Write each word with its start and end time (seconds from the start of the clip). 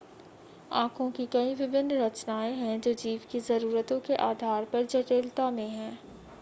आंखों 0.73 1.09
की 1.11 1.25
कई 1.25 1.53
विभिन्न 1.55 1.97
रचनाएं 1.99 2.53
हैं 2.55 2.79
जो 2.81 2.93
जीव 2.93 3.27
की 3.31 3.39
ज़रूरतों 3.41 3.99
के 3.99 4.15
आधार 4.23 4.65
पर 4.73 4.85
जटिलता 4.85 5.49
में 5.51 5.67
हैं 5.69 5.97